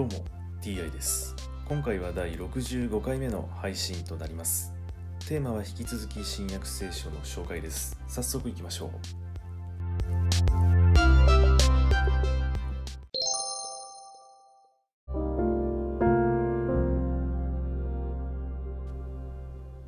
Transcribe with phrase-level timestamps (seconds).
[0.00, 0.24] どうも
[0.62, 1.36] TI です。
[1.68, 4.72] 今回は第65回目の配信となります。
[5.28, 8.00] テーマは引き続き新約聖書の紹介です。
[8.08, 8.90] 早速いきましょう。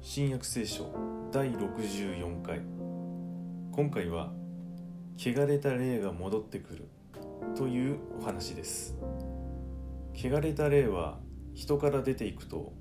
[0.03, 0.95] 新約聖書
[1.33, 2.61] 第64回。
[3.73, 4.31] 今回は
[5.17, 6.89] 汚れた霊が戻ってくる
[7.57, 8.95] というお話です。
[10.15, 11.19] 汚れた霊は
[11.55, 12.73] 人から出ていくと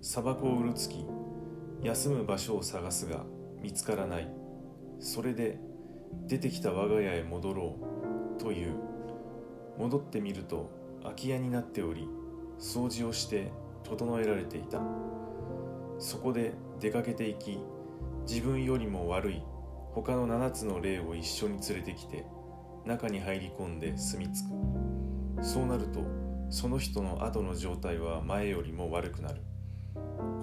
[0.00, 1.04] 砂漠をうるつき
[1.82, 3.24] 休む場所を探すが
[3.62, 4.28] 見つからない。
[4.98, 5.58] それで
[6.26, 7.76] 出てきた我が家へ戻ろ
[8.36, 8.74] うという。
[9.78, 10.70] 戻ってみると
[11.02, 12.06] 空き家になっており
[12.58, 13.50] 掃除をして
[13.82, 14.80] 整えられていた。
[15.98, 17.58] そこで出かけていき
[18.28, 19.42] 自分よりも悪い
[19.92, 22.26] 他の7つの霊を一緒に連れてきて
[22.84, 24.44] 中に入り込んで住み着
[25.38, 25.44] く。
[25.44, 26.00] そうなると
[26.50, 29.40] その人の後の状態は前よりも悪くなる。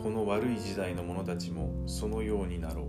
[0.02, 2.86] この悪い時代の者たちもそのようになろう。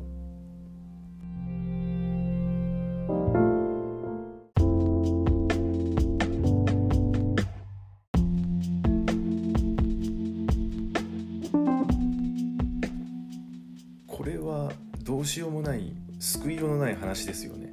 [14.07, 17.73] これはどうしようもない救いようのない話ですよね。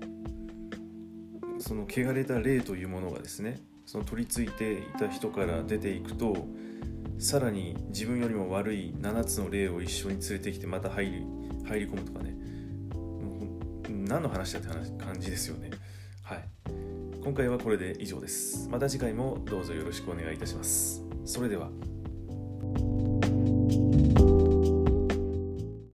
[1.60, 6.48] その汚れた霊というものがですねその取り付いていた人から出ていくと
[7.18, 11.26] さらに自分よりも悪い7つの霊を一緒に連れてきてまた入り
[11.66, 12.36] 入り込むとかね。
[14.08, 15.72] 何の話だって話感じですよね。
[16.24, 16.44] はい。
[17.24, 18.70] 今回はこれで以上です。
[18.70, 21.04] また次回もどうぞよろしくお願いいたします。
[21.26, 21.70] それでは。